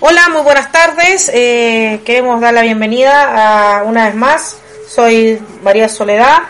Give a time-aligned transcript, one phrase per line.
[0.00, 1.28] Hola, muy buenas tardes.
[1.34, 4.56] Eh, queremos dar la bienvenida a una vez más.
[4.88, 6.42] Soy María Soledad.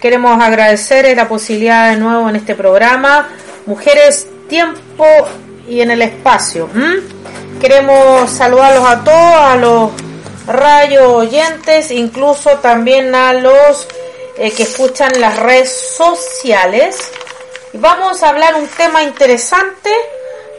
[0.00, 3.28] Queremos agradecer la posibilidad de nuevo en este programa.
[3.66, 5.04] Mujeres, tiempo
[5.68, 6.70] y en el espacio.
[7.60, 9.90] Queremos saludarlos a todos, a los
[10.46, 13.86] radio oyentes, incluso también a los
[14.38, 16.96] eh, que escuchan las redes sociales.
[17.74, 19.90] Vamos a hablar un tema interesante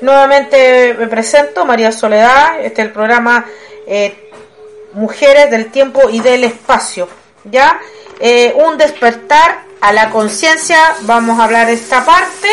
[0.01, 3.45] Nuevamente me presento, María Soledad, este es el programa
[3.87, 4.31] eh,
[4.93, 7.07] Mujeres del Tiempo y del Espacio.
[7.45, 7.79] ¿Ya?
[8.19, 12.49] Eh, un despertar a la conciencia, vamos a hablar de esta parte.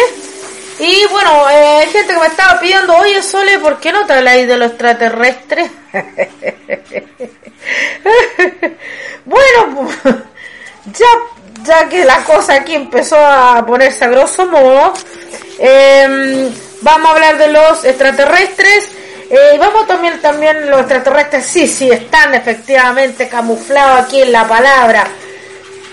[0.79, 4.15] Y bueno, eh, hay gente que me estaba pidiendo, oye Sole, ¿por qué no te
[4.15, 5.71] habláis de lo extraterrestre?
[9.25, 9.89] bueno,
[10.87, 11.07] ya,
[11.63, 14.93] ya que la cosa aquí empezó a ponerse a grosso modo,
[15.59, 16.51] eh,
[16.83, 18.89] Vamos a hablar de los extraterrestres.
[19.31, 25.07] Eh, vamos también, también los extraterrestres, sí, sí, están efectivamente camuflados aquí en la palabra.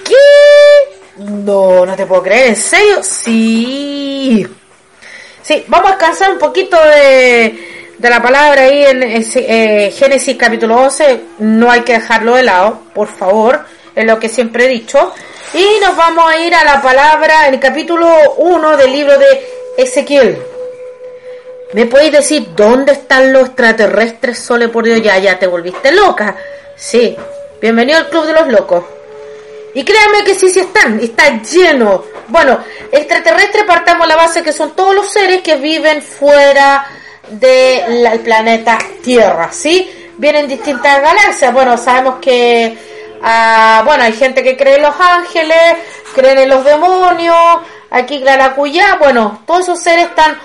[0.03, 1.23] ¿Qué?
[1.23, 3.03] No, no te puedo creer, ¿en serio?
[3.03, 4.45] Sí.
[5.41, 10.75] Sí, vamos a alcanzar un poquito de, de la palabra ahí en eh, Génesis capítulo
[10.77, 11.21] 11.
[11.39, 13.63] No hay que dejarlo de lado, por favor,
[13.95, 15.13] es lo que siempre he dicho.
[15.53, 19.47] Y nos vamos a ir a la palabra en el capítulo 1 del libro de
[19.77, 20.58] Ezequiel.
[21.71, 25.03] ¿Me podéis decir dónde están los extraterrestres, Sole, por Dios?
[25.03, 26.35] Ya, ya te volviste loca.
[26.75, 27.15] Sí,
[27.61, 28.83] bienvenido al Club de los Locos.
[29.75, 32.03] Y créanme que sí, sí están, está lleno.
[32.27, 32.57] Bueno,
[32.91, 36.87] extraterrestres partamos la base que son todos los seres que viven fuera
[37.29, 40.11] del planeta Tierra, ¿sí?
[40.17, 41.53] Vienen distintas galaxias.
[41.53, 42.75] Bueno, sabemos que,
[43.21, 45.75] ah, bueno, hay gente que cree en los ángeles,
[46.15, 47.59] creen en los demonios,
[47.91, 50.37] aquí Claracuyá, bueno, todos esos seres están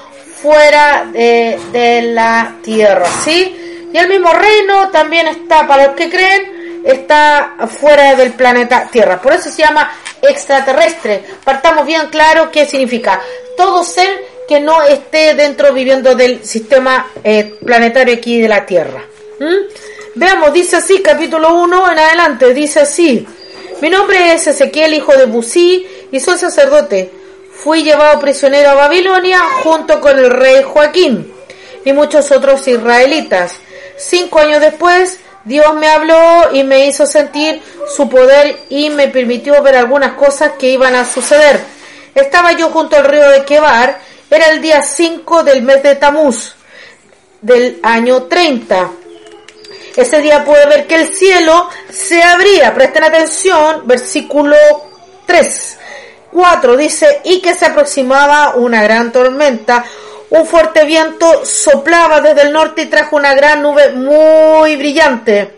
[0.45, 3.89] fuera de, la tierra, ¿sí?
[3.91, 9.23] Y el mismo reino también está, para los que creen, está fuera del planeta Tierra.
[9.23, 9.91] Por eso se llama
[10.21, 11.25] extraterrestre.
[11.43, 13.23] Partamos bien claro qué significa.
[13.57, 19.03] Todo ser que no esté dentro viviendo del sistema eh, planetario aquí de la Tierra.
[20.15, 23.27] Veamos, dice así, capítulo 1 en adelante, dice así.
[23.81, 27.24] Mi nombre es Ezequiel, hijo de Busí, y soy sacerdote
[27.63, 31.33] fui llevado prisionero a Babilonia junto con el rey Joaquín
[31.85, 33.57] y muchos otros israelitas.
[33.97, 37.63] Cinco años después, Dios me habló y me hizo sentir
[37.95, 41.61] su poder y me permitió ver algunas cosas que iban a suceder.
[42.15, 43.99] Estaba yo junto al río de Quebar,
[44.31, 46.55] era el día 5 del mes de Tamuz
[47.41, 48.91] del año 30.
[49.97, 52.75] Ese día pude ver que el cielo se abría.
[52.75, 54.57] Presten atención, versículo
[55.27, 55.79] 3.
[56.35, 59.85] 4 dice, y que se aproximaba una gran tormenta.
[60.31, 65.55] Un fuerte viento soplaba desde el norte y trajo una gran nube muy brillante.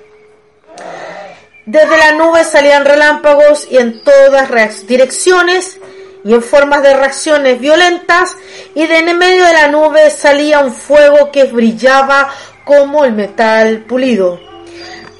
[1.64, 5.78] Desde la nube salían relámpagos y en todas direcciones
[6.22, 8.36] y en formas de reacciones violentas
[8.74, 12.30] y de en medio de la nube salía un fuego que brillaba
[12.64, 14.38] como el metal pulido.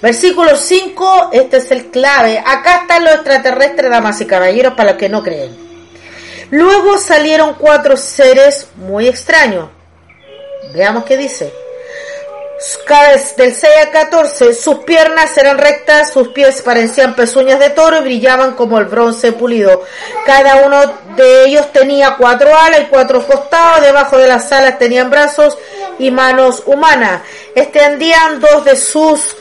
[0.06, 2.38] Versículo 5, este es el clave.
[2.38, 5.56] Acá están los extraterrestres, damas y caballeros, para los que no creen.
[6.50, 9.68] Luego salieron cuatro seres muy extraños.
[10.72, 11.52] Veamos qué dice.
[13.36, 18.02] Del 6 a 14, sus piernas eran rectas, sus pies parecían pezuñas de toro y
[18.02, 19.82] brillaban como el bronce pulido.
[20.24, 20.82] Cada uno
[21.16, 25.58] de ellos tenía cuatro alas y cuatro costados, debajo de las alas tenían brazos
[25.98, 27.22] y manos humanas.
[27.56, 29.36] Extendían dos de sus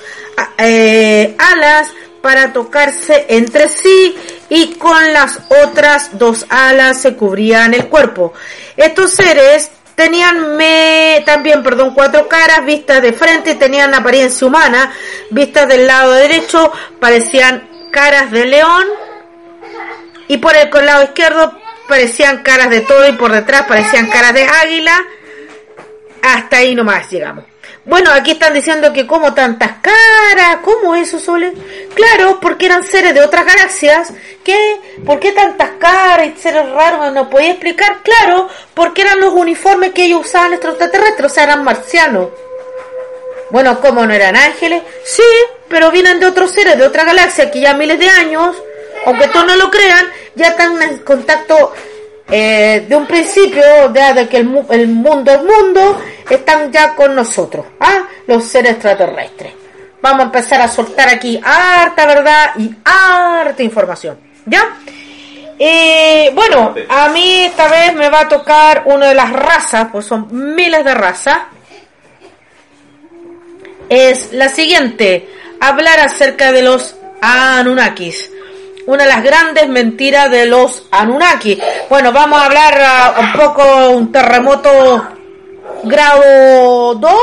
[0.57, 1.89] eh, alas
[2.21, 4.15] para tocarse entre sí
[4.49, 8.33] y con las otras dos alas se cubrían el cuerpo.
[8.75, 14.91] Estos seres tenían me, también, perdón, cuatro caras vistas de frente y tenían apariencia humana,
[15.29, 18.85] vistas del lado derecho parecían caras de león
[20.27, 21.57] y por el lado izquierdo
[21.87, 25.05] parecían caras de todo y por detrás parecían caras de águila.
[26.21, 27.45] Hasta ahí nomás llegamos.
[27.85, 31.53] Bueno, aquí están diciendo que como tantas caras, ¿cómo eso, Sole?
[31.93, 34.11] Claro, porque eran seres de otras galaxias.
[34.43, 34.81] ¿Qué?
[35.05, 37.13] ¿Por qué tantas caras y seres raros?
[37.13, 38.01] ¿No podía explicar?
[38.01, 42.29] Claro, porque eran los uniformes que ellos usaban extraterrestres, o sea, eran marcianos.
[43.51, 44.81] Bueno, ¿cómo no eran ángeles?
[45.03, 45.21] Sí,
[45.69, 48.55] pero vienen de otros seres, de otra galaxia, que ya miles de años,
[49.05, 51.71] aunque todos no lo crean, ya están en contacto
[52.29, 57.65] eh, de un principio, de, que el, el, mundo es mundo, están ya con nosotros,
[57.79, 58.07] ¿ah?
[58.27, 59.53] los seres extraterrestres.
[60.01, 64.77] Vamos a empezar a soltar aquí harta verdad y harta información, ¿ya?
[65.57, 70.05] Eh, bueno, a mí esta vez me va a tocar una de las razas, pues
[70.05, 71.37] son miles de razas.
[73.87, 75.29] es la siguiente,
[75.59, 78.31] hablar acerca de los Anunnakis.
[78.87, 81.59] Una de las grandes mentiras de los Anunnaki.
[81.89, 85.07] Bueno, vamos a hablar uh, un poco un terremoto
[85.83, 87.13] grado 2,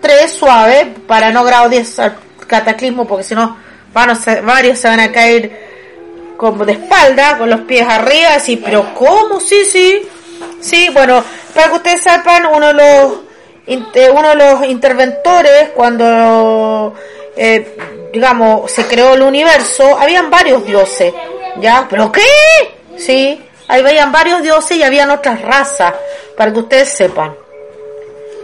[0.00, 2.00] 3 suave, para no grado 10
[2.46, 3.56] cataclismo, porque si no
[3.92, 5.66] varios se van a caer
[6.36, 9.40] como de espalda, con los pies arriba, así, pero ¿cómo?
[9.40, 10.02] Sí, sí,
[10.60, 13.12] sí, bueno, para que ustedes sepan, uno de los,
[14.12, 16.94] uno de los interventores, cuando,
[17.36, 17.76] eh,
[18.12, 21.12] digamos, se creó el universo, habían varios dioses,
[21.60, 21.86] ¿ya?
[21.88, 22.22] ¿Pero qué?
[22.96, 25.94] Sí, ahí veían varios dioses y habían otras razas,
[26.36, 27.34] para que ustedes sepan.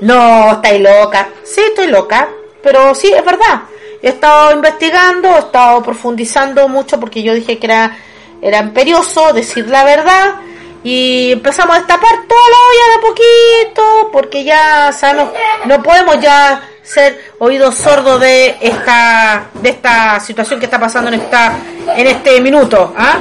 [0.02, 1.28] No, estáis loca.
[1.44, 2.28] Sí, estoy loca,
[2.62, 3.62] pero sí, es verdad.
[4.02, 7.96] He estado investigando, he estado profundizando mucho porque yo dije que era,
[8.42, 10.34] era imperioso decir la verdad
[10.82, 15.30] y empezamos a destapar toda la olla de poquito porque ya sabemos,
[15.66, 21.20] no podemos ya ser oídos sordos de esta de esta situación que está pasando en
[21.20, 21.54] esta
[21.96, 23.18] en este minuto ¿ah?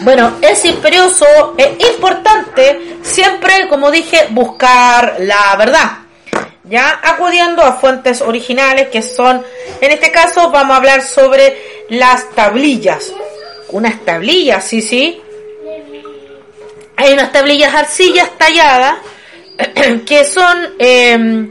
[0.00, 6.08] bueno es imperioso es importante siempre como dije buscar la verdad
[6.68, 9.42] ya acudiendo a fuentes originales que son,
[9.80, 11.56] en este caso vamos a hablar sobre
[11.88, 13.12] las tablillas.
[13.70, 15.20] Unas tablillas, sí, sí.
[16.96, 18.96] Hay unas tablillas arcillas talladas
[20.06, 21.48] que son eh,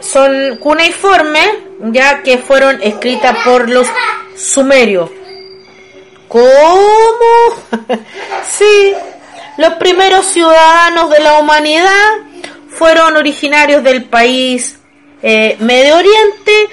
[0.00, 1.48] son cuneiformes,
[1.80, 3.86] ya que fueron escritas por los
[4.36, 5.10] sumerios.
[6.28, 6.44] ¿Cómo?
[8.50, 8.94] sí,
[9.56, 11.88] los primeros ciudadanos de la humanidad
[12.68, 14.78] fueron originarios del país
[15.22, 16.68] eh, Medio Oriente,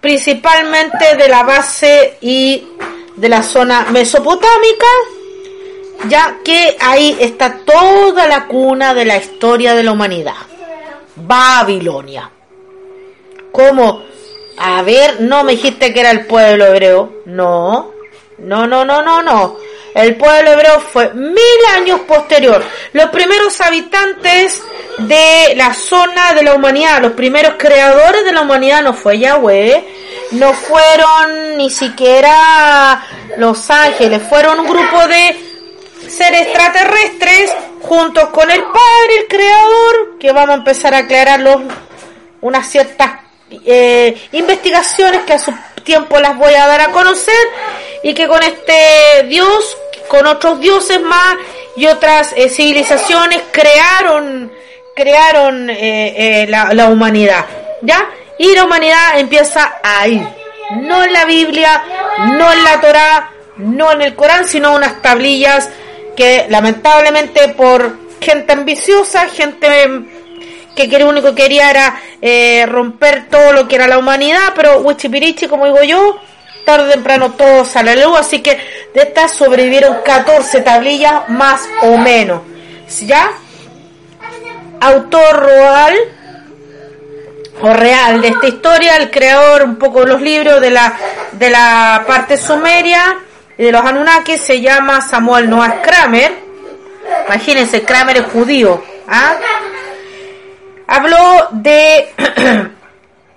[0.00, 2.66] principalmente de la base y
[3.16, 4.86] de la zona mesopotámica,
[6.08, 10.36] ya que ahí está toda la cuna de la historia de la humanidad.
[11.16, 12.30] Babilonia.
[13.52, 14.02] ¿Cómo?
[14.56, 17.22] A ver, no me dijiste que era el pueblo hebreo.
[17.26, 17.92] No,
[18.38, 19.56] no, no, no, no, no.
[19.94, 22.62] El pueblo hebreo fue mil años posterior.
[22.92, 24.62] Los primeros habitantes
[24.98, 29.84] de la zona de la humanidad, los primeros creadores de la humanidad no fue Yahweh,
[30.32, 33.02] no fueron ni siquiera
[33.36, 35.50] los ángeles, fueron un grupo de
[36.06, 37.50] seres extraterrestres
[37.82, 41.40] juntos con el Padre, el Creador, que vamos a empezar a aclarar
[42.40, 43.29] unas ciertas
[43.64, 45.52] eh, investigaciones que a su
[45.84, 47.34] tiempo las voy a dar a conocer
[48.02, 49.76] y que con este Dios,
[50.08, 51.36] con otros dioses más
[51.76, 54.52] y otras eh, civilizaciones crearon
[54.94, 57.46] crearon eh, la, la, humanidad,
[57.80, 58.06] ¿ya?
[58.38, 60.22] Y la humanidad empieza ahí,
[60.82, 61.82] no en la Biblia,
[62.18, 65.70] no en la Torá, no en el Corán, sino unas tablillas
[66.16, 69.88] que lamentablemente por gente ambiciosa, gente
[70.74, 74.78] que lo único que quería era eh, romper todo lo que era la humanidad, pero
[74.80, 76.18] Wichipirichi, como digo yo,
[76.64, 78.58] tarde o temprano todo sale a luz, así que
[78.94, 82.42] de estas sobrevivieron 14 tablillas más o menos.
[83.06, 83.30] ¿Ya?
[84.80, 85.96] Autor real
[87.62, 90.96] o real de esta historia, el creador un poco de los libros de la,
[91.32, 93.18] de la parte sumeria
[93.58, 96.32] y de los Anunnaki se llama Samuel Noah Kramer.
[97.26, 98.82] Imagínense, Kramer es judío.
[99.06, 99.34] ¿ah?
[100.90, 102.12] Habló de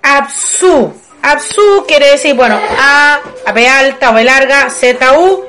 [0.02, 0.92] Absu.
[1.22, 5.44] Absu quiere decir, bueno, A, A, B alta, B larga, Z, U,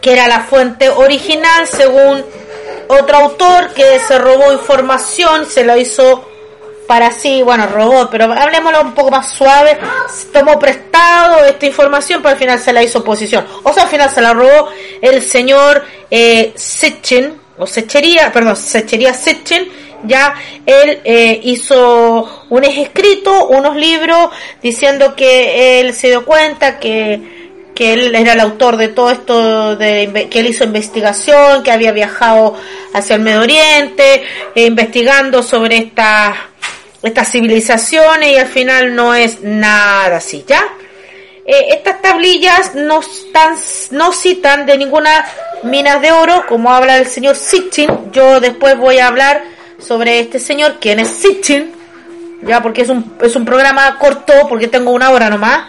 [0.00, 2.24] que era la fuente original según
[2.88, 6.24] otro autor que se robó información, se la hizo
[6.88, 9.76] para sí, bueno, robó, pero hablemoslo un poco más suave,
[10.32, 13.44] tomó prestado esta información, pero al final se la hizo oposición.
[13.64, 14.68] O sea, al final se la robó
[15.00, 19.68] el señor eh, Sitchin, o Sechería, perdón, Sechería Sitchin,
[20.04, 20.34] ya
[20.64, 24.30] él eh, hizo un escrito, unos libros,
[24.62, 29.76] diciendo que él se dio cuenta que, que él era el autor de todo esto,
[29.76, 32.54] de, que él hizo investigación, que había viajado
[32.92, 34.22] hacia el Medio Oriente,
[34.54, 36.36] eh, investigando sobre estas
[37.02, 40.62] estas civilizaciones y al final no es nada así, ¿ya?
[41.46, 43.54] Eh, estas tablillas no, están,
[43.92, 45.24] no citan de ninguna
[45.62, 48.10] minas de oro, como habla el señor Sitchin.
[48.12, 49.44] Yo después voy a hablar
[49.78, 51.72] sobre este señor, quien es Sitchin,
[52.42, 55.68] ya porque es un, es un programa corto, porque tengo una hora nomás.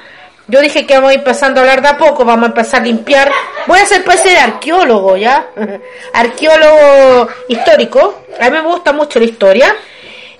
[0.49, 3.29] Yo dije que vamos empezando a hablar de a poco, vamos a empezar a limpiar.
[3.65, 5.47] Voy a ser especie de arqueólogo, ¿ya?
[6.13, 8.23] arqueólogo histórico.
[8.39, 9.75] A mí me gusta mucho la historia.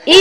[0.06, 0.18] Y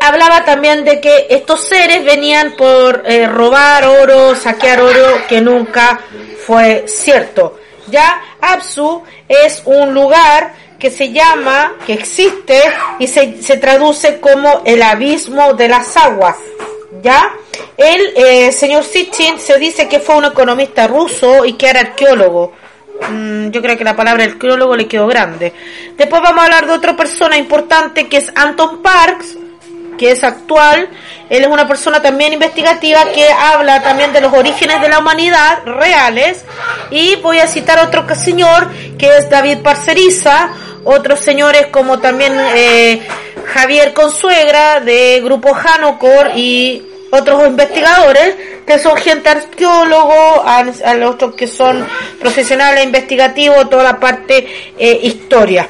[0.00, 6.00] hablaba también de que estos seres venían por eh, robar oro, saquear oro, que nunca
[6.46, 7.58] fue cierto.
[7.88, 12.60] Ya Apsu es un lugar que se llama, que existe
[12.98, 16.36] y se, se traduce como el abismo de las aguas.
[17.02, 17.32] ¿Ya?
[17.76, 22.52] El eh, señor Sitchin se dice que fue un economista ruso y que era arqueólogo.
[23.08, 25.52] Mm, yo creo que la palabra arqueólogo le quedó grande.
[25.96, 29.36] Después vamos a hablar de otra persona importante que es Anton Parks,
[30.00, 30.88] que es actual.
[31.28, 35.62] Él es una persona también investigativa que habla también de los orígenes de la humanidad
[35.66, 36.42] reales.
[36.90, 40.52] Y voy a citar otro señor que es David Parceriza,
[40.84, 43.06] otros señores como también eh,
[43.52, 51.34] Javier Consuegra de Grupo Hanocor y otros investigadores que son gente arqueólogo, a, los otros
[51.34, 51.86] que son
[52.18, 55.68] profesionales investigativos, toda la parte eh, historia.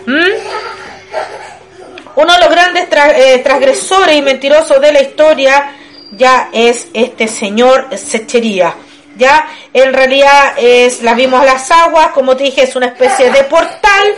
[2.17, 5.77] Uno de los grandes eh, transgresores y mentirosos de la historia
[6.13, 8.75] ya es este señor Sechería.
[9.17, 13.31] Ya en realidad es, la vimos a las aguas, como te dije, es una especie
[13.31, 14.15] de portal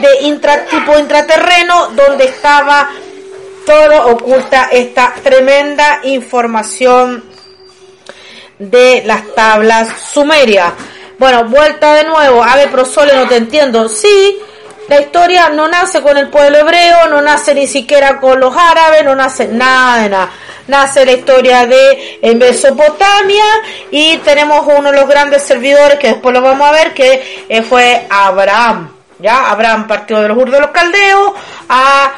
[0.00, 2.90] de intra, tipo intraterreno donde estaba
[3.64, 7.24] todo oculta esta tremenda información
[8.58, 10.72] de las tablas sumerias.
[11.18, 13.88] Bueno, vuelta de nuevo, Ave Prosole, no te entiendo.
[13.88, 14.38] Sí,
[14.88, 19.04] la historia no nace con el pueblo hebreo, no nace ni siquiera con los árabes,
[19.04, 20.30] no nace nada de nada.
[20.68, 23.44] Nace la historia de Mesopotamia
[23.90, 27.62] y tenemos uno de los grandes servidores que después lo vamos a ver que eh,
[27.62, 28.92] fue Abraham.
[29.18, 31.32] Ya, Abraham partió de los urdos de los caldeos
[31.68, 32.12] a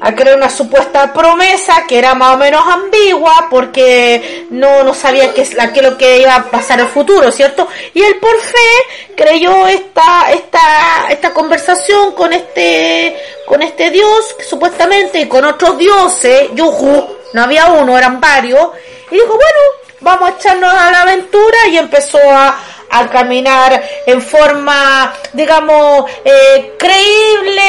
[0.00, 5.32] a crear una supuesta promesa que era más o menos ambigua porque no, no sabía
[5.32, 7.68] qué es lo que iba a pasar el futuro, ¿cierto?
[7.92, 15.20] Y él por fe creyó esta, esta, esta conversación con este, con este dios, supuestamente,
[15.20, 18.68] y con otros dioses, Yuhu, no había uno, eran varios,
[19.10, 19.60] y dijo, bueno,
[20.00, 22.58] vamos a echarnos a la aventura y empezó a,
[22.98, 27.62] a caminar en forma, digamos, eh, creíble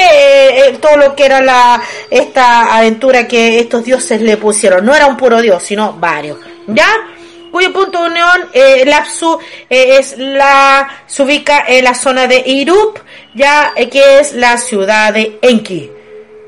[0.70, 4.86] eh, todo lo que era la esta aventura que estos dioses le pusieron.
[4.86, 6.38] No era un puro dios, sino varios.
[6.68, 6.88] ¿Ya?
[7.56, 9.40] cuyo punto de unión, eh, Lapsu
[9.70, 13.00] eh, es la, se ubica en la zona de Irup,
[13.34, 15.90] ya que es la ciudad de Enki.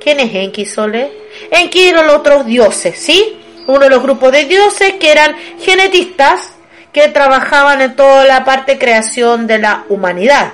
[0.04, 1.10] ¿Quién es Enki, Sole?
[1.50, 3.40] Enki eran los otros dioses, ¿sí?
[3.68, 6.52] Uno de los grupos de dioses que eran genetistas,
[6.94, 10.54] que trabajaban en toda la parte creación de la humanidad.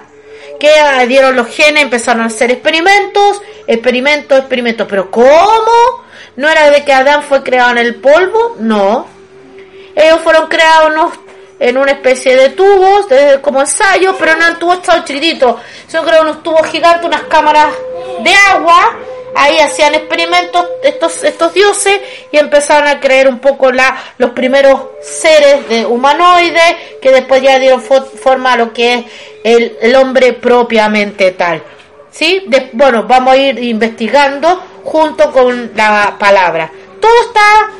[0.60, 0.72] Que
[1.08, 4.88] dieron los genes, empezaron a hacer experimentos, experimentos, experimentos.
[4.90, 6.04] Pero ¿cómo?
[6.36, 8.56] ¿No era de que Adán fue creado en el polvo?
[8.60, 9.08] No.
[9.96, 11.13] Ellos fueron creados
[11.60, 13.08] en una especie de tubos,
[13.42, 15.62] como ensayos, pero no en tubos chiquititos.
[15.88, 17.74] Se crearon unos tubos gigantes, unas cámaras
[18.22, 18.98] de agua
[19.36, 22.00] ahí hacían experimentos estos, estos dioses
[22.32, 27.60] y empezaron a creer un poco la, los primeros seres de humanoides que después ya
[27.60, 29.06] dieron forma a lo que es
[29.44, 31.63] el, el hombre propiamente tal.
[32.12, 32.46] ¿Sí?
[32.74, 36.70] bueno, vamos a ir investigando junto con la palabra.
[37.02, 37.72] Todo está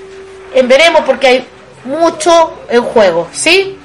[0.56, 1.48] en veremos porque hay
[1.86, 3.78] mucho en juego, ¿sí?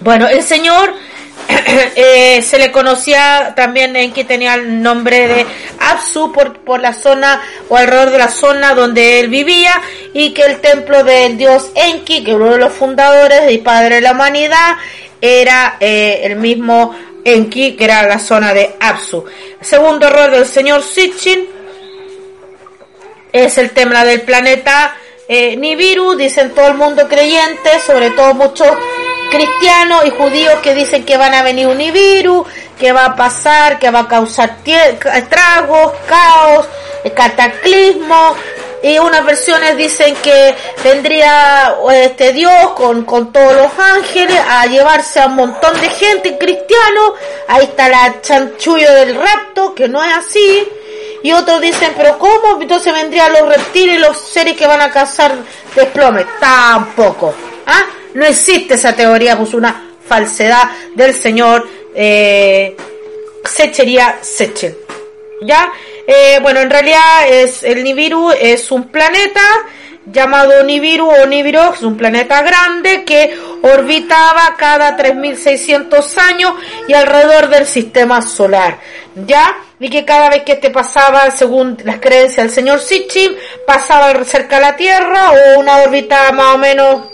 [0.00, 0.94] Bueno, el Señor
[1.96, 5.46] eh, se le conocía también en tenía el nombre de
[5.78, 9.80] Apsu por, por la zona o alrededor de la zona donde él vivía
[10.12, 14.00] y que el templo del dios Enki, que uno de los fundadores y padre de
[14.02, 14.76] la humanidad,
[15.20, 19.24] era eh, el mismo Enki, que era la zona de Apsu.
[19.60, 21.46] segundo error del señor Sitchin
[23.32, 24.96] es el tema del planeta
[25.28, 28.68] eh, Nibiru, dicen todo el mundo creyente, sobre todo muchos
[29.30, 32.46] cristianos y judíos que dicen que van a venir un virus,
[32.78, 36.66] que va a pasar, que va a causar estragos, caos,
[37.14, 38.34] cataclismo.
[38.82, 45.20] Y unas versiones dicen que vendría este Dios con, con todos los ángeles a llevarse
[45.20, 47.14] a un montón de gente cristiano.
[47.48, 50.68] Ahí está la chanchullo del rapto, que no es así.
[51.22, 52.58] Y otros dicen, pero ¿cómo?
[52.60, 55.34] Entonces vendrían los reptiles y los seres que van a cazar
[55.74, 56.24] desplome.
[56.40, 57.34] Tampoco.
[57.66, 57.84] ¿Ah?
[58.14, 60.64] No existe esa teoría, pues una falsedad
[60.94, 62.76] del señor eh,
[63.44, 64.76] Sechería Sechen.
[65.42, 65.72] ¿Ya?
[66.06, 69.40] Eh, bueno, en realidad es el Nibiru es un planeta
[70.06, 76.52] llamado Nibiru o Nibiru, es un planeta grande que orbitaba cada 3600 años
[76.88, 78.78] y alrededor del sistema solar.
[79.26, 79.56] ¿Ya?
[79.78, 83.36] Y que cada vez que este pasaba, según las creencias del señor Sitchin,
[83.66, 87.09] pasaba cerca de la Tierra o una órbita más o menos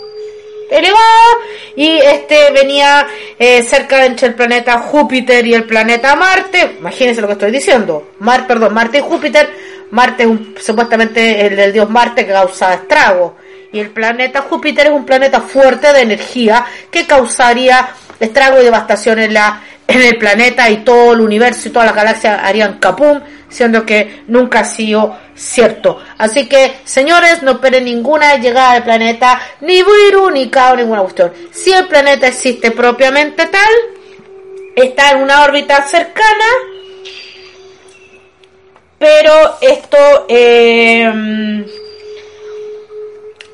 [0.69, 1.37] elevada
[1.75, 3.07] y este venía
[3.37, 6.77] eh, cerca entre el planeta Júpiter y el planeta Marte.
[6.79, 8.11] Imagínense lo que estoy diciendo.
[8.19, 9.49] Mar, perdón, Marte y Júpiter.
[9.91, 13.33] Marte es un, supuestamente el del dios Marte que causa estragos.
[13.71, 19.19] Y el planeta Júpiter es un planeta fuerte de energía que causaría estrago y devastación
[19.19, 23.21] en la en el planeta y todo el universo y toda la galaxia harían capum,
[23.49, 26.01] siendo que nunca ha sido cierto.
[26.17, 31.31] Así que, señores, no esperen ninguna llegada al planeta, ni virus, ni caos, ninguna cuestión.
[31.51, 33.73] Si el planeta existe propiamente tal,
[34.75, 36.45] está en una órbita cercana,
[38.99, 41.65] pero esto eh,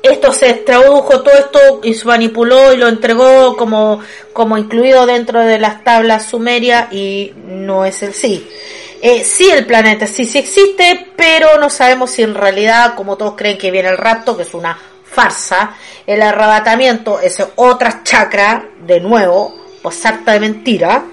[0.02, 4.00] esto se tradujo todo esto y se manipuló y lo entregó como
[4.34, 8.46] como incluido dentro de las tablas sumerias y no es el sí.
[9.06, 13.34] Eh, sí el planeta sí sí existe, pero no sabemos si en realidad, como todos
[13.36, 19.00] creen que viene el rapto, que es una farsa, el arrebatamiento es otra chacra, de
[19.00, 21.04] nuevo, pues harta de mentira,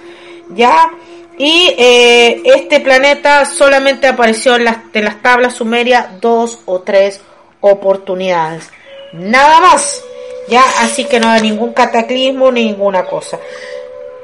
[0.52, 0.90] ya,
[1.38, 7.20] y eh, este planeta solamente apareció en las, en las tablas sumerias dos o tres
[7.60, 8.70] oportunidades.
[9.12, 10.02] Nada más.
[10.48, 13.38] Ya, así que no hay ningún cataclismo, ninguna cosa.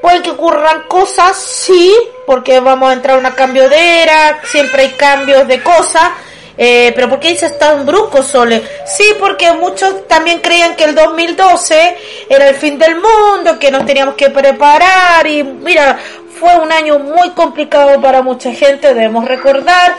[0.02, 1.94] Puede que ocurran cosas, sí,
[2.26, 6.12] porque vamos a entrar a una cambio de era, siempre hay cambios de cosas,
[6.58, 8.62] eh, pero ¿por qué dices tan brusco, Sole?
[8.86, 11.98] Sí, porque muchos también creían que el 2012
[12.30, 16.00] era el fin del mundo, que nos teníamos que preparar y mira,
[16.40, 19.96] fue un año muy complicado para mucha gente, debemos recordar.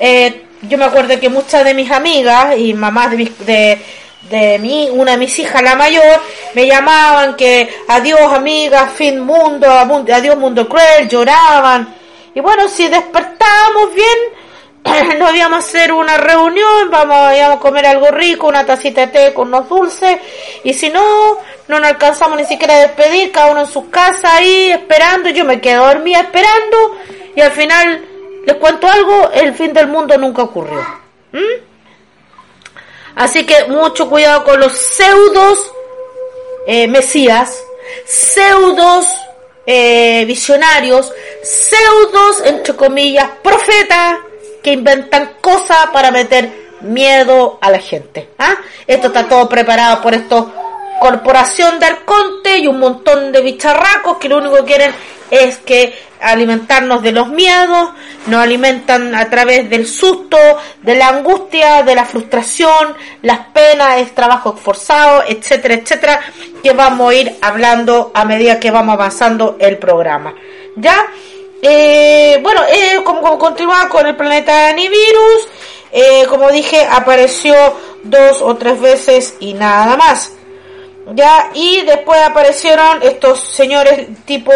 [0.00, 3.82] Eh, yo me acuerdo que muchas de mis amigas y mamás de, de
[4.30, 6.20] de mí, una de mis hijas, la mayor,
[6.54, 11.94] me llamaban que adiós amiga, fin mundo, adiós mundo cruel, lloraban.
[12.34, 14.18] Y bueno, si despertábamos bien,
[15.18, 19.34] nos íbamos a hacer una reunión, vamos, a comer algo rico, una tacita de té
[19.34, 20.18] con unos dulces,
[20.62, 24.36] y si no, no nos alcanzamos ni siquiera a despedir, cada uno en su casa
[24.36, 26.98] ahí esperando, yo me quedé dormida esperando,
[27.34, 28.04] y al final,
[28.46, 30.84] les cuento algo, el fin del mundo nunca ocurrió.
[31.32, 31.64] ¿Mm?
[33.16, 35.72] Así que mucho cuidado con los pseudos
[36.66, 37.62] eh, mesías,
[38.06, 39.06] pseudos
[39.66, 41.10] eh, visionarios,
[41.42, 44.18] pseudos, entre comillas, profetas
[44.62, 46.50] que inventan cosas para meter
[46.82, 48.28] miedo a la gente.
[48.38, 48.56] ¿ah?
[48.86, 50.46] Esto está todo preparado por estos
[51.00, 54.94] corporación de Arconte y un montón de bicharracos que lo único que quieren
[55.30, 57.90] es que alimentarnos de los miedos,
[58.26, 60.38] nos alimentan a través del susto,
[60.82, 66.20] de la angustia, de la frustración, las penas, el trabajo forzado, etcétera, etcétera,
[66.62, 70.34] que vamos a ir hablando a medida que vamos avanzando el programa.
[70.76, 71.06] ¿Ya?
[71.60, 75.48] Eh, bueno, eh, como, continuaba con el planeta Nivirus,
[75.92, 77.54] eh, como dije, apareció
[78.02, 80.32] dos o tres veces y nada más.
[81.12, 84.52] Ya, y después aparecieron estos señores tipo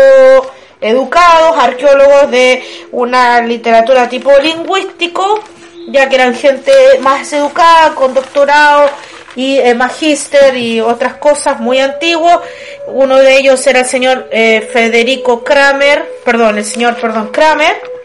[0.81, 5.41] educados, arqueólogos de una literatura tipo lingüístico,
[5.89, 8.89] ya que eran gente más educada, con doctorado
[9.37, 12.41] y eh, magíster y otras cosas muy antiguos.
[12.87, 17.98] Uno de ellos era el señor eh, Federico Kramer, perdón, el señor, perdón, Kramer.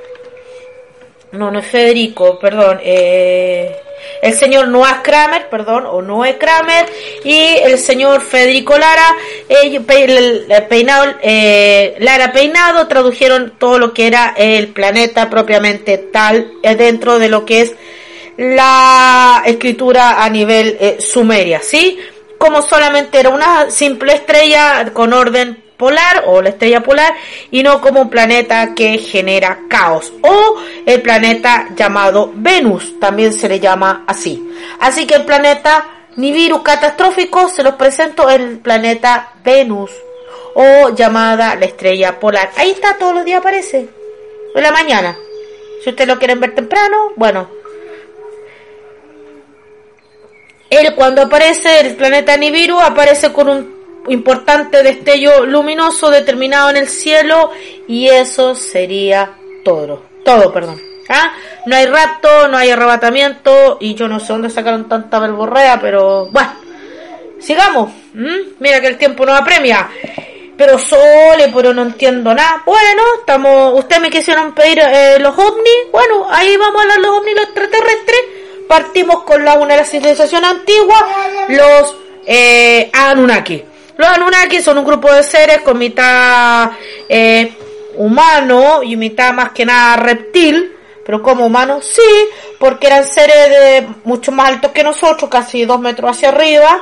[1.33, 2.79] No, no es Federico, perdón.
[2.83, 3.75] Eh,
[4.21, 6.85] el señor Noah Kramer, perdón, o Noé Kramer,
[7.23, 9.15] y el señor Federico Lara,
[10.69, 17.17] peinado, eh, Lara Peinado, tradujeron todo lo que era el planeta propiamente tal, eh, dentro
[17.17, 17.73] de lo que es
[18.37, 21.97] la escritura a nivel eh, sumeria, ¿sí?
[22.37, 27.13] Como solamente era una simple estrella con orden polar o la estrella polar
[27.51, 33.49] y no como un planeta que genera caos o el planeta llamado Venus, también se
[33.49, 34.41] le llama así.
[34.79, 39.91] Así que el planeta Nibiru catastrófico se los presento el planeta Venus
[40.55, 42.51] o llamada la estrella polar.
[42.55, 43.89] Ahí está, todos los días aparece.
[44.55, 45.17] En la mañana.
[45.83, 47.49] Si ustedes lo quieren ver temprano, bueno.
[50.95, 57.51] Cuando aparece el planeta Nibiru aparece con un importante destello luminoso determinado en el cielo
[57.87, 60.03] y eso sería todo.
[60.23, 60.81] Todo, perdón.
[61.09, 61.33] ¿Ah?
[61.65, 66.27] No hay rapto, no hay arrebatamiento y yo no sé dónde sacaron tanta verborrea, pero
[66.31, 66.53] bueno,
[67.39, 67.91] sigamos.
[68.59, 69.89] Mira que el tiempo nos apremia.
[70.55, 72.61] Pero sole, pero no entiendo nada.
[72.65, 75.91] Bueno, estamos, ustedes me quisieron pedir eh, los ovnis.
[75.91, 78.19] Bueno, ahí vamos a hablar los ovnis, los extraterrestres.
[78.67, 81.05] Partimos con la una de la civilización antigua,
[81.49, 83.63] los eh, Anunnaki.
[83.97, 86.71] Los Anunnaki son un grupo de seres con mitad
[87.07, 87.53] eh,
[87.95, 90.71] humano y mitad más que nada reptil,
[91.05, 92.01] pero como humano sí,
[92.59, 96.81] porque eran seres de mucho más altos que nosotros, casi dos metros hacia arriba,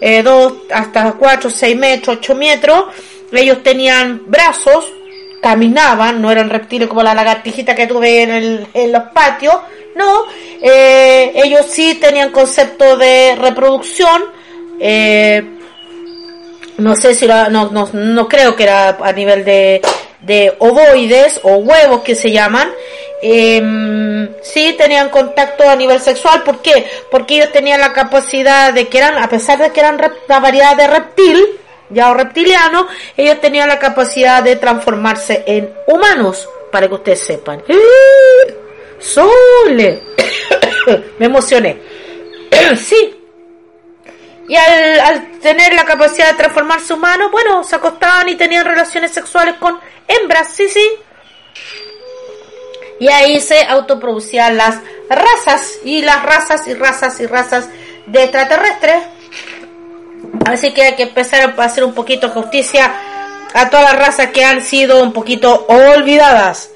[0.00, 2.84] eh, dos hasta cuatro, seis metros, ocho metros.
[3.32, 4.92] Ellos tenían brazos,
[5.40, 9.56] caminaban, no eran reptiles como la lagartijita que tuve en, en los patios,
[9.94, 10.24] no,
[10.62, 14.22] eh, ellos sí tenían concepto de reproducción,
[14.80, 15.44] eh,
[16.78, 19.82] no sé si no, no, no creo que era a nivel de
[20.22, 22.72] de ovoides o huevos que se llaman,
[23.22, 26.42] eh, sí tenían contacto a nivel sexual.
[26.42, 26.86] ¿Por qué?
[27.10, 30.76] Porque ellos tenían la capacidad de que eran, a pesar de que eran una variedad
[30.76, 31.44] de reptil,
[31.90, 37.62] ya o reptiliano, ellos tenían la capacidad de transformarse en humanos, para que ustedes sepan.
[37.68, 38.54] ¡Eh!
[38.98, 40.02] ¡Sole!
[41.18, 41.78] Me emocioné.
[42.76, 43.21] sí.
[44.52, 49.54] Y al, tener la capacidad de transformarse humano, bueno, se acostaban y tenían relaciones sexuales
[49.58, 50.86] con hembras, sí, sí.
[53.00, 54.76] Y ahí se autoproducían las
[55.08, 57.70] razas y las razas y razas y razas
[58.04, 59.02] de extraterrestres.
[60.44, 62.92] Así que hay que empezar a hacer un poquito justicia
[63.54, 66.72] a todas las razas que han sido un poquito olvidadas.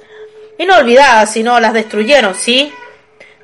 [0.57, 2.73] Y no olvidadas, sino las destruyeron, ¿sí?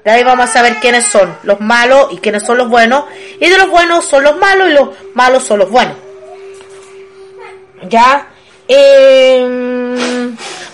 [0.04, 3.04] De ahí vamos a saber quiénes son los malos y quiénes son los buenos.
[3.40, 5.96] Y de los buenos son los malos y los malos son los buenos.
[7.88, 8.28] ¿Ya?
[8.66, 9.46] Eh,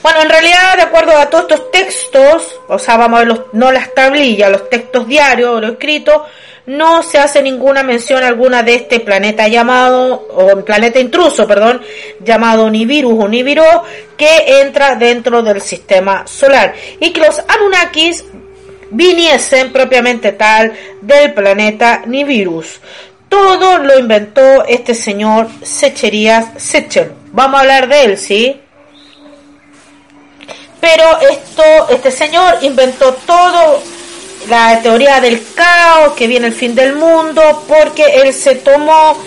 [0.02, 3.40] bueno, en realidad, de acuerdo a todos estos textos, o sea, vamos a ver los,
[3.52, 6.22] no las tablillas, los textos diarios, los escritos,
[6.66, 11.82] no se hace ninguna mención alguna de este planeta llamado, o planeta intruso, perdón,
[12.20, 13.64] llamado Nibiru o Nibiru,
[14.16, 16.74] que entra dentro del sistema solar.
[17.00, 18.24] Y que los Anunnakis
[18.90, 22.62] viniesen propiamente tal del planeta Nibiru.
[23.28, 27.12] Todo lo inventó este señor Secherías Sechen.
[27.32, 28.60] Vamos a hablar de él, ¿sí?
[30.80, 33.82] Pero esto, este señor inventó todo
[34.48, 39.18] la teoría del caos, que viene el fin del mundo, porque él se tomó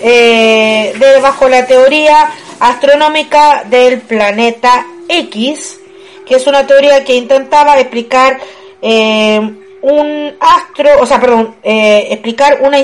[0.00, 5.78] eh, de la teoría astronómica del planeta X,
[6.26, 8.38] que es una teoría que intentaba explicar
[8.82, 9.40] eh,
[9.82, 12.78] un astro, o sea, perdón, eh, explicar una,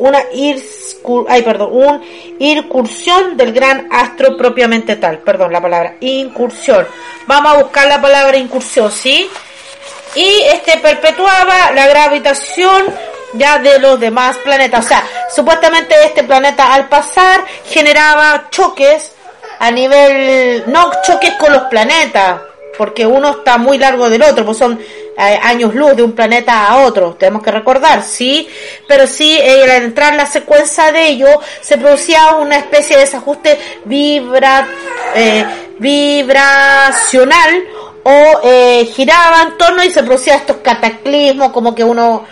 [0.00, 0.24] una
[1.28, 2.02] ay, perdón, un
[2.40, 6.86] incursión del gran astro propiamente tal, perdón, la palabra incursión.
[7.26, 9.28] Vamos a buscar la palabra incursión, ¿sí?
[10.16, 12.84] Y este perpetuaba la gravitación
[13.34, 14.84] ya de los demás planetas.
[14.84, 19.12] O sea, supuestamente este planeta al pasar generaba choques
[19.60, 22.40] a nivel, no choques con los planetas,
[22.76, 24.80] porque uno está muy largo del otro, pues son
[25.16, 28.48] años luz de un planeta a otro, tenemos que recordar, sí,
[28.88, 31.28] pero sí, eh, al entrar en la secuencia de ello,
[31.60, 34.66] se producía una especie de desajuste vibra,
[35.14, 35.44] eh,
[35.78, 37.64] vibracional
[38.02, 42.24] o eh, giraba en torno y se producía estos cataclismos, como que uno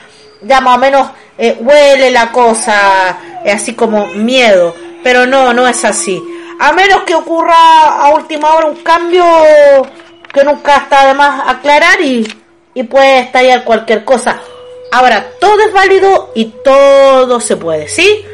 [0.42, 5.85] ya más o menos eh, huele la cosa, así como miedo, pero no, no es
[5.85, 6.23] así.
[6.61, 7.55] A menos que ocurra
[8.05, 9.25] a última hora un cambio
[10.33, 12.27] que nunca está de más aclarar y,
[12.75, 14.41] y puede estallar cualquier cosa.
[14.91, 18.25] Ahora, todo es válido y todo se puede, ¿sí?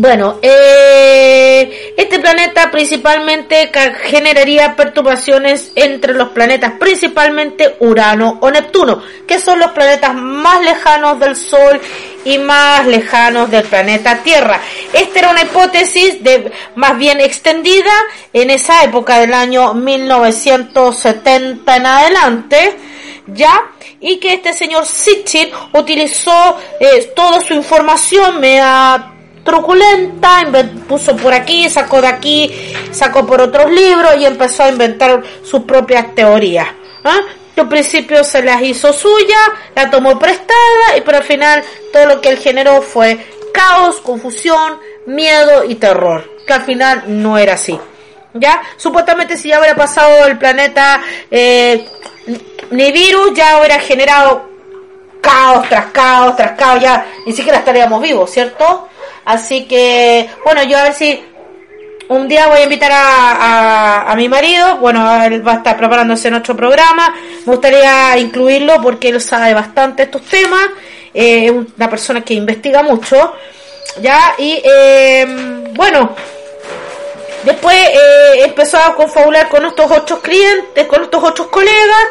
[0.00, 3.68] Bueno, eh, este planeta principalmente
[4.04, 11.18] generaría perturbaciones entre los planetas, principalmente Urano o Neptuno, que son los planetas más lejanos
[11.18, 11.80] del Sol
[12.24, 14.60] y más lejanos del planeta Tierra.
[14.92, 17.90] Esta era una hipótesis de más bien extendida
[18.32, 22.76] en esa época del año 1970 en adelante,
[23.28, 29.14] ya y que este señor Sitchin utilizó eh, toda su información me ha
[29.44, 30.44] truculenta,
[30.86, 32.52] puso por aquí, sacó de aquí,
[32.90, 36.68] sacó por otros libros y empezó a inventar sus propias teorías.
[37.04, 37.20] ¿ah?
[37.66, 39.38] principio se las hizo suya,
[39.74, 43.18] la tomó prestada y pero al final todo lo que él generó fue
[43.52, 47.78] caos, confusión, miedo y terror, que al final no era así.
[48.34, 48.60] ¿Ya?
[48.76, 51.86] Supuestamente si ya hubiera pasado el planeta eh,
[52.70, 54.48] Nibiru, ya hubiera generado
[55.20, 58.88] caos tras caos tras caos, ya ni siquiera estaríamos vivos, ¿cierto?
[59.24, 61.22] Así que, bueno, yo a ver si
[62.08, 66.28] un día voy a invitar a, a, mi marido, bueno, él va a estar preparándose
[66.28, 67.14] en otro programa,
[67.44, 70.68] me gustaría incluirlo porque él sabe bastante estos temas,
[71.12, 73.34] eh, es una persona que investiga mucho,
[74.00, 75.26] ya, y eh,
[75.74, 76.14] bueno,
[77.44, 82.06] después eh, empezó a confabular con estos otros clientes, con estos otros colegas,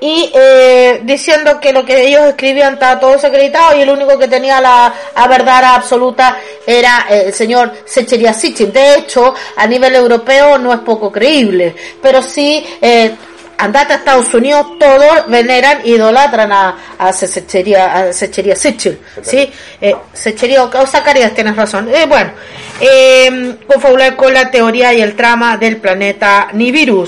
[0.00, 4.28] y eh, diciendo que lo que ellos escribían estaba todo secretado y el único que
[4.28, 4.92] tenía la,
[5.28, 8.72] verdad absoluta era el señor Secheria Sitchin.
[8.72, 13.14] De hecho, a nivel europeo no es poco creíble, pero sí, eh,
[13.58, 19.50] andate a Estados Unidos, todos veneran, idolatran a, a Secheria, a Secheria Sitchin, ¿sí?
[19.80, 21.88] Eh, Secheria o Zacarías, tienes razón.
[21.94, 22.32] Eh, bueno,
[22.80, 27.06] eh, confabular con la teoría y el trama del planeta Nibiru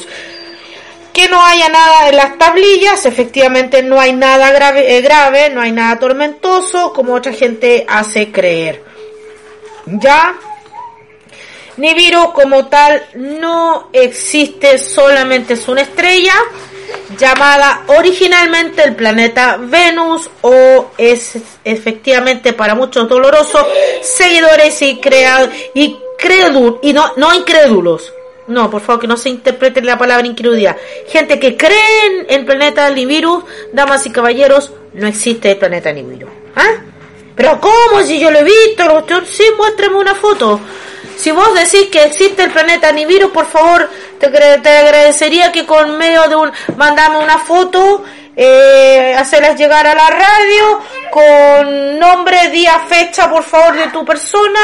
[1.18, 5.61] que no haya nada en las tablillas, efectivamente no hay nada grave, eh, grave, no
[5.61, 8.84] hay nada tormentoso, como otra gente hace creer.
[9.87, 10.38] Ya,
[11.78, 16.34] Nibiru como tal no existe, solamente es una estrella
[17.18, 23.66] llamada originalmente el planeta Venus o es efectivamente para muchos doloroso
[24.02, 28.12] seguidores y creados y crédulos y no no incrédulos
[28.48, 30.74] no, por favor, que no se interprete la palabra incredulidad.
[31.06, 36.28] Gente que cree en el planeta Nibiru, damas y caballeros, no existe el planeta Nibiru.
[36.56, 36.80] ¿Ah?
[37.36, 38.02] Pero ¿cómo?
[38.02, 40.58] Si yo lo he visto, sí, muéstrame una foto.
[41.18, 45.98] Si vos decís que existe el planeta Nibiru, por favor, te, te agradecería que con
[45.98, 46.52] medio de un...
[46.76, 48.04] Mandame una foto
[48.40, 54.61] eh, hacerlas llegar a la radio con nombre, día, fecha, por favor, de tu persona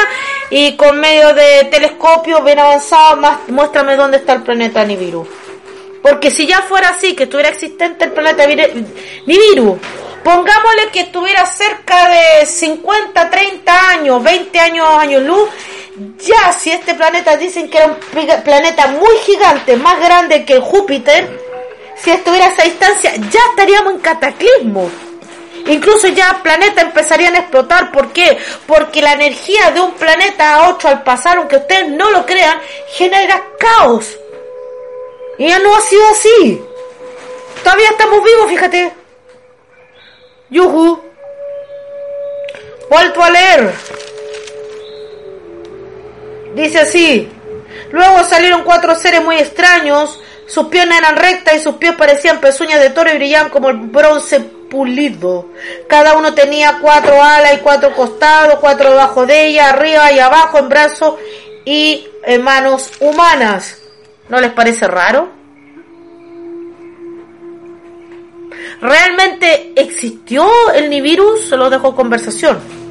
[0.49, 5.27] y con medio de telescopio bien avanzado, más, muéstrame dónde está el planeta Nibiru.
[6.01, 9.77] Porque si ya fuera así, que estuviera existente el planeta Nibiru,
[10.23, 15.49] pongámosle que estuviera cerca de 50, 30 años, 20 años, años luz,
[16.17, 21.39] ya si este planeta dicen que era un planeta muy gigante, más grande que Júpiter,
[21.95, 24.89] si estuviera a esa distancia, ya estaríamos en cataclismo.
[25.67, 27.91] Incluso ya planetas empezarían a explotar.
[27.91, 28.37] ¿Por qué?
[28.67, 32.59] Porque la energía de un planeta a otro al pasar, aunque ustedes no lo crean,
[32.89, 34.15] genera caos.
[35.37, 36.61] Y ya no ha sido así.
[37.63, 38.93] Todavía estamos vivos, fíjate.
[40.49, 41.01] Yuhu.
[42.89, 43.73] Vuelto a leer.
[46.55, 47.29] Dice así.
[47.91, 52.79] Luego salieron cuatro seres muy extraños sus piernas eran rectas y sus pies parecían pezuñas
[52.79, 55.49] de toro y brillaban como el bronce pulido.
[55.87, 60.59] Cada uno tenía cuatro alas y cuatro costados, cuatro debajo de ella, arriba y abajo,
[60.59, 61.15] en brazos
[61.65, 63.77] y en manos humanas.
[64.29, 65.29] ¿No les parece raro?
[68.81, 71.37] ¿Realmente existió el Nibiru?
[71.37, 72.84] Se lo dejo conversación.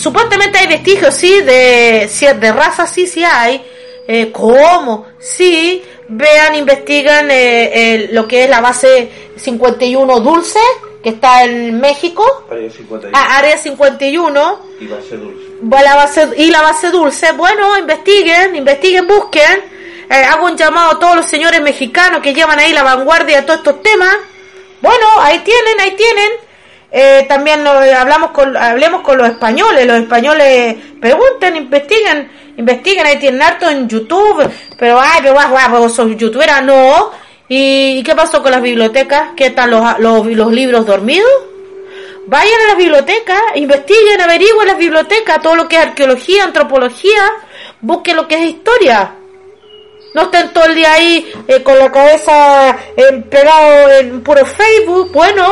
[0.00, 2.08] Supuestamente hay vestigios, sí, de,
[2.40, 3.62] de raza, sí, sí hay
[4.12, 5.06] eh, ¿Cómo?
[5.20, 10.58] Sí, vean, investigan eh, lo que es la base 51 Dulce,
[11.00, 12.24] que está en México.
[12.50, 13.16] Área 51.
[13.16, 14.60] Ah, área 51.
[14.80, 15.50] Y base dulce.
[15.84, 17.30] La base, y la base dulce.
[17.32, 19.62] Bueno, investiguen, investiguen, busquen.
[20.10, 23.42] Eh, hago un llamado a todos los señores mexicanos que llevan ahí la vanguardia de
[23.42, 24.16] todos estos temas.
[24.80, 26.49] Bueno, ahí tienen, ahí tienen.
[26.92, 29.86] Eh, también hablamos con, hablemos con los españoles.
[29.86, 32.28] Los españoles pregunten, investiguen
[32.60, 34.48] investiguen, ahí tienen harto en YouTube,
[34.78, 37.10] pero ay, pero guau, guau, soy youtubera, no.
[37.48, 39.30] ¿Y qué pasó con las bibliotecas?
[39.36, 41.30] ¿Qué están los, los, los libros dormidos?
[42.26, 47.20] Vayan a las bibliotecas, investiguen, averigüen las bibliotecas, todo lo que es arqueología, antropología,
[47.80, 49.16] busquen lo que es historia.
[50.14, 55.10] No estén todo el día ahí eh, con la cabeza eh, pegado en puro Facebook.
[55.12, 55.48] Bueno,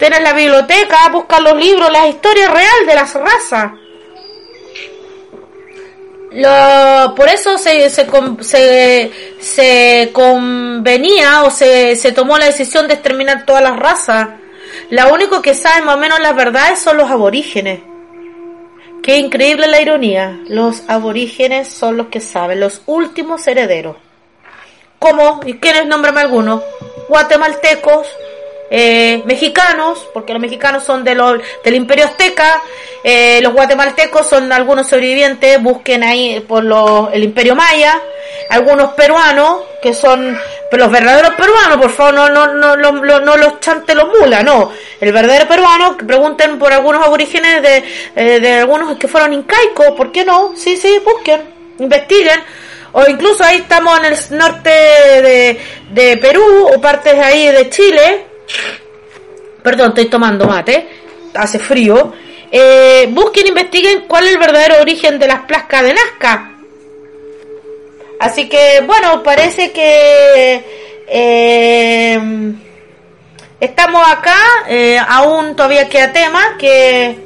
[0.00, 3.72] tienen la biblioteca, buscan los libros, la historia real de las razas.
[6.32, 8.06] Lo, por eso se, se,
[8.40, 9.10] se,
[9.40, 14.28] se convenía o se, se tomó la decisión de exterminar todas las razas.
[14.88, 17.80] La único que sabe más o menos las verdades son los aborígenes.
[19.02, 20.40] Qué increíble la ironía.
[20.46, 23.96] Los aborígenes son los que saben, los últimos herederos.
[24.98, 25.40] ¿Cómo?
[25.44, 26.62] ¿Y quiénes nombran algunos?
[27.08, 28.06] Guatemaltecos,
[28.70, 31.10] eh, mexicanos, porque los mexicanos son de
[31.64, 32.62] del imperio azteca,
[33.02, 36.64] eh, los guatemaltecos son algunos sobrevivientes, busquen ahí por
[37.12, 38.00] el imperio maya,
[38.48, 40.38] algunos peruanos, que son
[40.70, 45.12] los verdaderos peruanos, por favor, no, no, no, no, los chante los mulas, no, el
[45.12, 50.24] verdadero peruano, pregunten por algunos aborígenes de, eh, de algunos que fueron incaicos, ¿por qué
[50.24, 50.52] no?
[50.56, 51.42] Sí, sí, busquen,
[51.80, 52.40] investiguen,
[52.92, 58.29] o incluso ahí estamos en el norte de, de Perú o partes ahí de Chile,
[59.62, 60.88] Perdón, estoy tomando mate.
[61.34, 62.12] Hace frío.
[62.50, 66.52] Eh, busquen, investiguen cuál es el verdadero origen de las placas de Nazca.
[68.18, 70.64] Así que, bueno, parece que
[71.08, 72.20] eh,
[73.60, 74.36] estamos acá.
[74.68, 77.18] Eh, aún todavía queda tema que,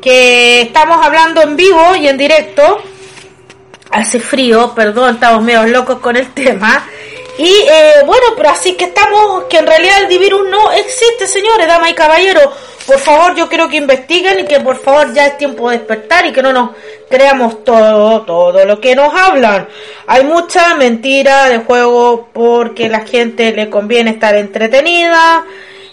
[0.00, 2.82] que estamos hablando en vivo y en directo.
[3.90, 6.86] Hace frío, perdón, estamos medio locos con el tema.
[7.40, 11.66] Y eh, bueno, pero así que estamos, que en realidad el virus no existe, señores,
[11.66, 12.50] damas y caballeros.
[12.86, 16.26] Por favor, yo quiero que investiguen y que por favor ya es tiempo de despertar
[16.26, 16.72] y que no nos
[17.08, 19.66] creamos todo, todo lo que nos hablan.
[20.06, 25.42] Hay mucha mentira de juego porque la gente le conviene estar entretenida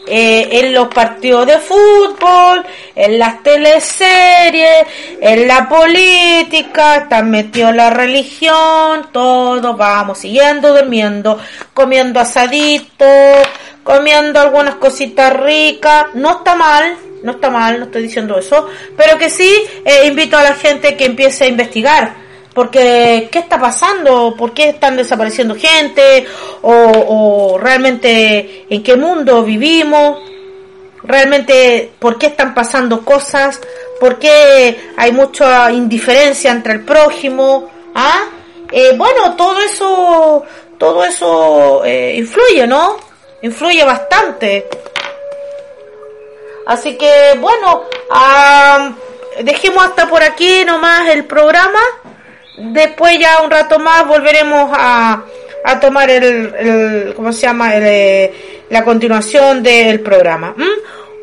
[0.08, 2.66] eh, en los partidos de fútbol,
[2.96, 4.86] en las teleseries,
[5.22, 11.40] en la política, están metidos en la religión, todos vamos siguiendo durmiendo,
[11.74, 13.06] comiendo asadito,
[13.84, 19.18] comiendo algunas cositas ricas, no está mal, no está mal, no estoy diciendo eso, pero
[19.18, 19.52] que sí
[19.86, 22.27] eh, invito a la gente que empiece a investigar
[22.58, 24.34] porque ¿qué está pasando?
[24.36, 26.26] ¿Por qué están desapareciendo gente?
[26.64, 30.18] ¿O, realmente en qué mundo vivimos?
[31.04, 33.62] ¿Realmente por qué están pasando cosas?
[34.00, 37.70] ¿Por qué hay mucha indiferencia entre el prójimo?
[37.94, 38.24] ¿Ah?
[38.72, 40.44] Eh, bueno, todo eso,
[40.80, 42.98] todo eso eh, influye, ¿no?
[43.44, 44.68] Influye bastante.
[46.66, 47.84] Así que, bueno,
[49.44, 51.80] dejemos hasta por aquí nomás el programa
[52.58, 55.24] después ya un rato más volveremos a,
[55.64, 57.76] a tomar el, el, ¿cómo se llama?
[57.76, 60.56] Eh, la continuación del programa.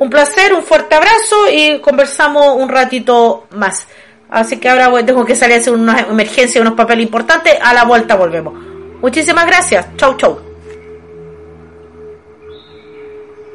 [0.00, 3.86] Un placer, un fuerte abrazo y conversamos un ratito más.
[4.30, 7.56] Así que ahora tengo que salir a hacer una emergencia, unos papeles importantes.
[7.62, 8.54] A la vuelta volvemos.
[9.00, 9.86] Muchísimas gracias.
[9.96, 10.53] Chau, chau.